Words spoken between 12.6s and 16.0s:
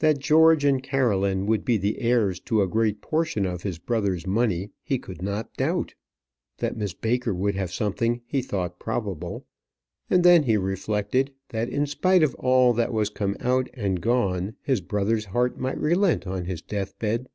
that was come and gone, his brother's heart might